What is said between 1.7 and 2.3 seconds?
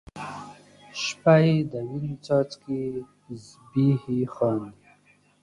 د وینو